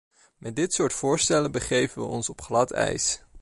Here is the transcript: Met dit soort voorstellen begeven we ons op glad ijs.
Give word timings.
Met 0.37 0.55
dit 0.55 0.73
soort 0.73 0.93
voorstellen 0.93 1.51
begeven 1.51 2.01
we 2.01 2.07
ons 2.07 2.29
op 2.29 2.41
glad 2.41 2.71
ijs. 2.71 3.21